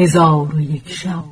[0.00, 1.24] هزار و یک شب.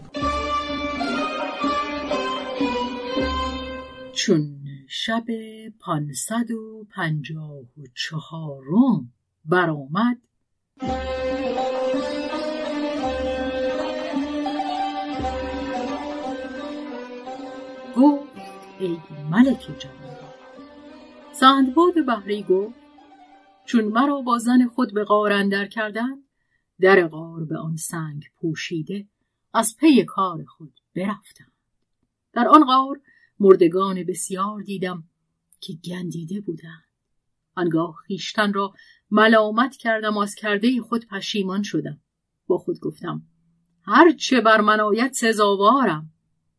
[4.12, 4.58] چون
[4.89, 5.25] شب
[5.81, 9.12] پانصد و پنجاه و چهارم
[9.45, 10.19] برآمد
[17.96, 18.29] گفت
[18.79, 18.98] ای
[19.30, 20.17] ملک جوان
[21.33, 22.75] سندباد بحری گفت
[23.64, 26.26] چون مرا با زن خود به غار اندر کردند
[26.80, 29.07] در غار به آن سنگ پوشیده
[29.55, 31.53] از پی کار خود برفتم.
[32.33, 33.01] در آن غار
[33.41, 35.05] مردگان بسیار دیدم
[35.61, 36.84] که گندیده بودند.
[37.55, 38.75] آنگاه خیشتن را
[39.11, 42.01] ملامت کردم از کرده خود پشیمان شدم.
[42.47, 43.23] با خود گفتم
[43.83, 46.11] هرچه بر من آید سزاوارم.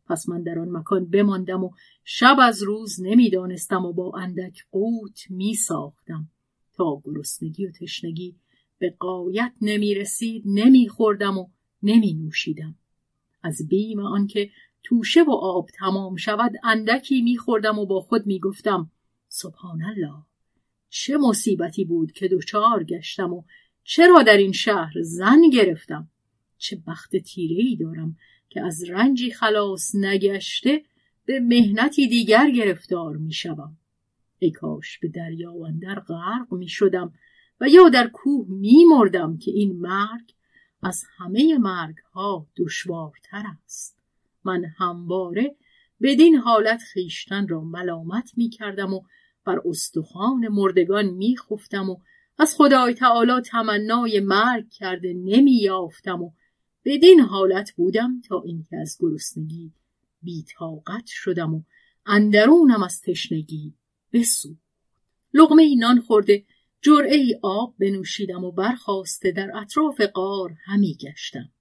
[0.06, 1.70] پس من در آن مکان بماندم و
[2.04, 6.30] شب از روز نمی‌دانستم و با اندک قوت می ساختم
[6.72, 8.36] تا گرسنگی و تشنگی
[8.78, 11.48] به قایت نمی رسید نمی خوردم و
[11.82, 12.74] نمی نوشیدم
[13.42, 14.50] از بیم آنکه
[14.82, 18.90] توشه و آب تمام شود اندکی می خوردم و با خود می گفتم
[19.28, 20.22] سبحان الله
[20.90, 23.42] چه مصیبتی بود که دچار گشتم و
[23.84, 26.08] چرا در این شهر زن گرفتم.
[26.58, 28.16] چه بخت تیره ای دارم
[28.48, 30.82] که از رنجی خلاص نگشته
[31.24, 33.76] به مهنتی دیگر گرفتار می شوم.
[34.38, 37.12] ای کاش به دریا و اندر غرق می شدم
[37.60, 40.34] و یا در کوه می مردم که این مرگ
[40.82, 43.98] از همه مرگ ها دشوارتر است.
[44.44, 45.56] من همواره
[46.02, 49.02] بدین حالت خیشتن را ملامت می کردم و
[49.44, 51.96] بر استخوان مردگان می خفتم و
[52.38, 56.30] از خدای تعالی تمنای مرگ کرده نمی یافتم و
[56.84, 59.72] بدین حالت بودم تا اینکه از گرسنگی
[60.22, 61.62] بیتاقت شدم و
[62.06, 63.74] اندرونم از تشنگی
[64.12, 64.58] بسود
[65.34, 66.44] لغمه نان خورده
[66.80, 71.52] جرعه ای آب بنوشیدم و برخواسته در اطراف قار همی گشتم.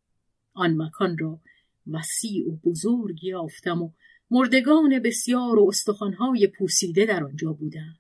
[0.54, 1.40] آن مکان را
[1.88, 3.92] وسیع و بزرگ یافتم و
[4.32, 8.00] مردگان بسیار و استخوانهای پوسیده در آنجا بودند.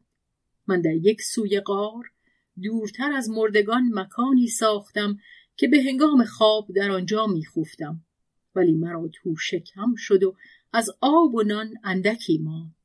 [0.67, 2.11] من در یک سوی قار
[2.63, 5.17] دورتر از مردگان مکانی ساختم
[5.55, 8.05] که به هنگام خواب در آنجا میخوفتم
[8.55, 10.35] ولی مرا توشه کم شد و
[10.73, 12.75] از آب و نان اندکی ماند.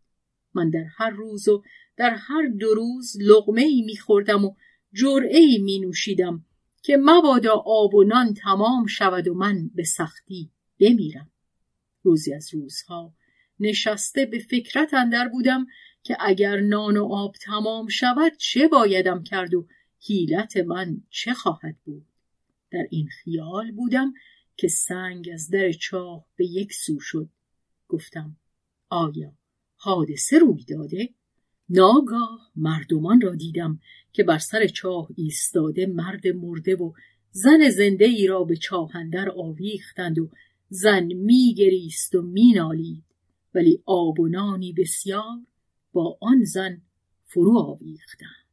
[0.54, 1.62] من در هر روز و
[1.96, 4.54] در هر دو روز لغمه ای میخوردم و
[4.92, 6.44] جرعه ای می نوشیدم
[6.82, 11.30] که مبادا آب و نان تمام شود و من به سختی بمیرم.
[12.02, 13.14] روزی از روزها
[13.60, 15.66] نشسته به فکرت اندر بودم
[16.02, 19.66] که اگر نان و آب تمام شود چه بایدم کرد و
[20.06, 22.06] حیلت من چه خواهد بود.
[22.70, 24.12] در این خیال بودم
[24.56, 27.28] که سنگ از در چاه به یک سو شد.
[27.88, 28.36] گفتم
[28.88, 29.32] آیا
[29.76, 31.14] حادثه روی داده؟
[31.68, 33.80] ناگاه مردمان را دیدم
[34.12, 36.92] که بر سر چاه ایستاده مرد مرده و
[37.30, 40.30] زن زنده ای را به چاهندر آویختند و
[40.68, 43.04] زن میگریست و مینالید.
[43.54, 45.38] ولی آب و نانی بسیار
[45.92, 46.82] با آن زن
[47.24, 48.46] فرو آویختند.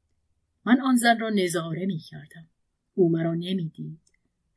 [0.65, 2.47] من آن زن را نظاره می کردم
[2.95, 3.99] او مرا نمی‌دید.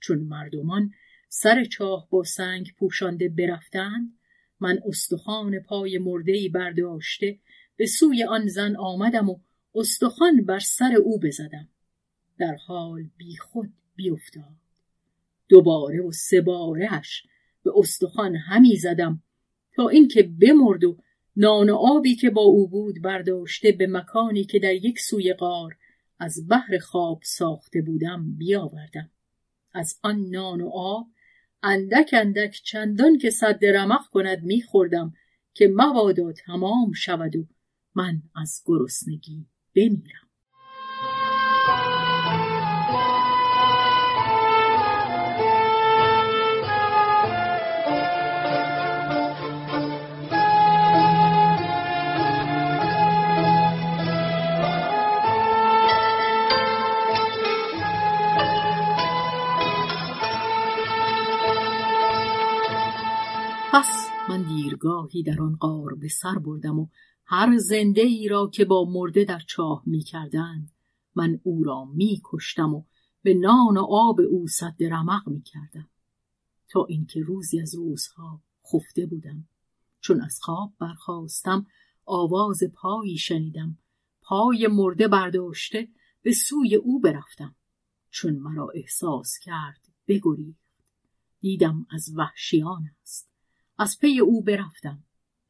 [0.00, 0.90] چون مردمان
[1.28, 4.18] سر چاه با سنگ پوشانده برفتند
[4.60, 7.38] من استخوان پای مردهای برداشته
[7.82, 9.38] به سوی آن زن آمدم و
[9.74, 11.68] استخوان بر سر او بزدم.
[12.38, 14.56] در حال بی خود بیافتاد
[15.48, 17.22] دوباره و سه بارهش
[17.64, 19.22] به استخوان همی زدم
[19.76, 20.98] تا اینکه بمرد و
[21.36, 25.76] نان و آبی که با او بود برداشته به مکانی که در یک سوی غار
[26.18, 29.10] از بحر خواب ساخته بودم بیاوردم.
[29.72, 31.06] از آن نان و آب
[31.62, 35.14] اندک اندک چندان که صد رمق کند میخوردم
[35.54, 37.46] که مبادا تمام شود و
[37.94, 40.28] من از گرسنگی بمیرم.
[63.72, 66.86] پس من دیرگاهی در آن غار به سر بردم و
[67.24, 70.70] هر زنده ای را که با مرده در چاه می کردند
[71.14, 72.84] من او را می کشتم و
[73.22, 75.88] به نان و آب او صد رمق می کردم
[76.68, 78.42] تا اینکه روزی از روزها
[78.72, 79.48] خفته بودم.
[80.00, 81.66] چون از خواب برخواستم
[82.04, 83.78] آواز پایی شنیدم.
[84.22, 85.88] پای مرده برداشته
[86.22, 87.56] به سوی او برفتم.
[88.10, 90.62] چون مرا احساس کرد بگریخت.
[91.40, 93.30] دیدم از وحشیان است.
[93.78, 95.04] از پی او برفتم.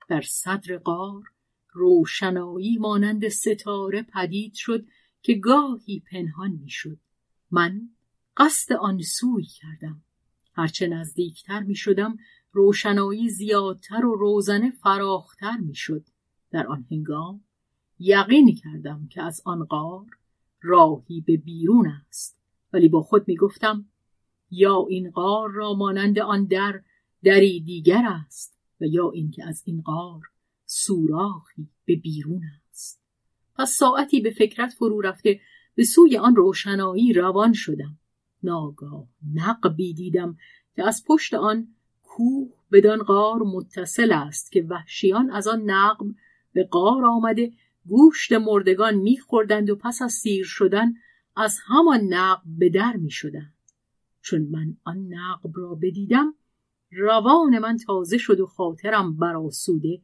[0.08, 1.31] در صدر غار
[1.72, 4.86] روشنایی مانند ستاره پدید شد
[5.22, 6.98] که گاهی پنهان می‌شد.
[7.50, 7.88] من
[8.36, 10.02] قصد آن سوی کردم.
[10.54, 12.16] هرچه نزدیکتر می شدم
[12.52, 16.04] روشنایی زیادتر و روزنه فراختر می شد.
[16.50, 17.44] در آن هنگام
[17.98, 20.06] یقین کردم که از آن غار
[20.62, 22.38] راهی به بیرون است.
[22.72, 23.88] ولی با خود می گفتم
[24.50, 26.82] یا این غار را مانند آن در
[27.22, 30.31] دری دیگر است و یا اینکه از این غار
[30.74, 33.02] سوراخی به بیرون است.
[33.56, 35.40] پس ساعتی به فکرت فرو رفته
[35.74, 37.98] به سوی آن روشنایی روان شدم.
[38.42, 40.36] ناگاه نقبی دیدم
[40.76, 41.68] که از پشت آن
[42.02, 46.06] کوه بدان غار متصل است که وحشیان از آن نقب
[46.52, 47.52] به غار آمده
[47.86, 50.94] گوشت مردگان میخوردند و پس از سیر شدن
[51.36, 53.54] از همان نقب به در می‌شدند.
[54.20, 56.34] چون من آن نقب را بدیدم
[56.92, 60.02] روان من تازه شد و خاطرم براسوده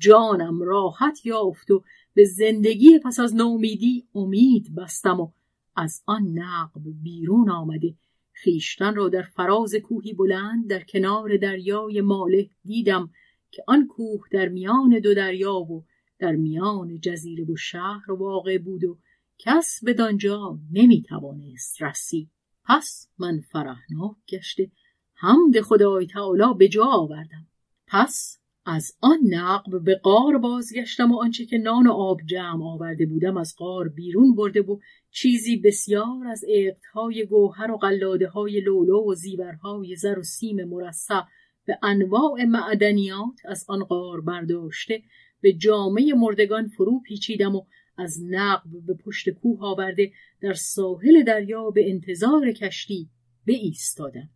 [0.00, 5.30] جانم راحت یافت و به زندگی پس از نومیدی امید بستم و
[5.76, 7.94] از آن نقب بیرون آمده.
[8.32, 13.10] خیشتن را در فراز کوهی بلند در کنار دریای ماله دیدم
[13.50, 15.84] که آن کوه در میان دو دریا و
[16.18, 18.98] در میان جزیره و شهر واقع بود و
[19.38, 22.30] کس به دانجا نمی توانست رسید
[22.64, 24.70] پس من فرحناک گشته
[25.14, 27.46] حمد خدای تعالی به جا آوردم.
[27.86, 28.39] پس
[28.72, 33.36] از آن نقب به قار بازگشتم و آنچه که نان و آب جمع آورده بودم
[33.36, 34.78] از قار بیرون برده و
[35.10, 41.20] چیزی بسیار از اقتهای گوهر و قلاده های لولو و زیورهای زر و سیم مرصع
[41.66, 45.02] به انواع معدنیات از آن قار برداشته
[45.40, 47.64] به جامعه مردگان فرو پیچیدم و
[47.96, 53.10] از نقب به پشت کوه آورده در ساحل دریا به انتظار کشتی
[53.44, 54.30] به ایستادم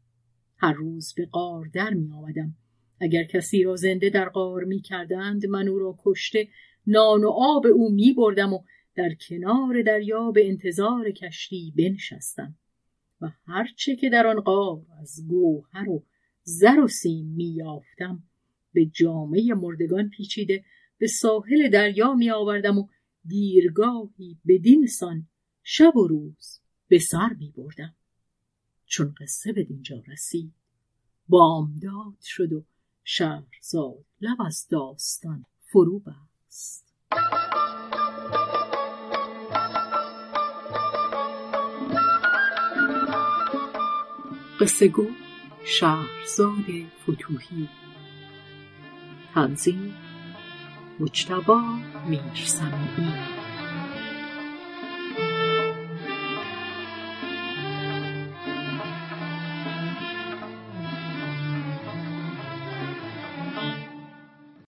[0.56, 2.54] هر روز به قار در می آمدم
[3.00, 6.49] اگر کسی را زنده در قار می کردند من او را کشته
[6.87, 8.58] نان و آب او می بردم و
[8.94, 12.56] در کنار دریا به انتظار کشتی بنشستم.
[13.20, 16.05] و هرچه که در آن قار از گوهر و
[16.43, 18.23] زر و سیم می یافتم
[18.73, 20.64] به جامعه مردگان پیچیده
[20.99, 22.88] به ساحل دریا می آوردم و
[23.25, 25.29] دیرگاهی بدین سان
[25.62, 27.94] شب و روز به سر می بردم
[28.87, 30.52] چون قصه به دینجا رسید
[31.29, 32.64] بامداد شد و
[33.06, 36.94] شهرزاد لب از داستان فرو بست.
[44.60, 45.06] قصه گو
[45.64, 46.64] شهرزاد
[47.02, 47.68] فتوهی.
[49.34, 49.94] تنظیم
[51.00, 51.62] مجتبا
[52.08, 52.88] میرسمی